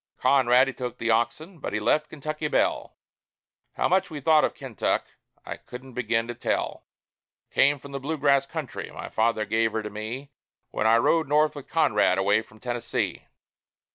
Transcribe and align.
Conrad, 0.17 0.65
he 0.67 0.73
took 0.73 0.97
the 0.97 1.11
oxen, 1.11 1.59
but 1.59 1.73
he 1.73 1.79
left 1.79 2.09
Kentucky 2.09 2.47
Belle. 2.47 2.95
How 3.73 3.87
much 3.87 4.09
we 4.09 4.19
thought 4.19 4.43
of 4.43 4.55
Kentuck, 4.55 5.03
I 5.45 5.57
couldn't 5.57 5.93
begin 5.93 6.27
to 6.27 6.33
tell 6.33 6.87
Came 7.51 7.77
from 7.77 7.91
the 7.91 7.99
Blue 7.99 8.17
Grass 8.17 8.47
country; 8.47 8.89
my 8.89 9.09
father 9.09 9.45
gave 9.45 9.73
her 9.73 9.83
to 9.83 9.91
me 9.91 10.31
When 10.71 10.87
I 10.87 10.97
rode 10.97 11.27
North 11.27 11.53
with 11.55 11.67
Conrad, 11.67 12.17
away 12.17 12.41
from 12.41 12.59
Tennessee. 12.59 13.27